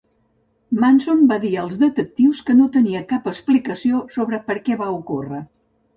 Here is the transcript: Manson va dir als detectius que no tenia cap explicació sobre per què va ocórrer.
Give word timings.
Manson 0.83 1.19
va 1.31 1.35
dir 1.43 1.51
als 1.63 1.77
detectius 1.83 2.41
que 2.47 2.57
no 2.61 2.67
tenia 2.77 3.05
cap 3.15 3.29
explicació 3.33 4.01
sobre 4.17 4.41
per 4.49 4.61
què 4.67 4.79
va 4.81 4.89
ocórrer. 4.99 5.45